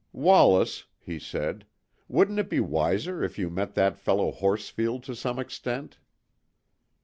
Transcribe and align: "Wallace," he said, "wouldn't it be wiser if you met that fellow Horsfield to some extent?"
"Wallace," 0.13 0.85
he 0.97 1.19
said, 1.19 1.67
"wouldn't 2.07 2.39
it 2.39 2.49
be 2.49 2.59
wiser 2.59 3.23
if 3.23 3.37
you 3.37 3.51
met 3.51 3.75
that 3.75 3.99
fellow 3.99 4.31
Horsfield 4.31 5.03
to 5.03 5.15
some 5.15 5.37
extent?" 5.37 5.99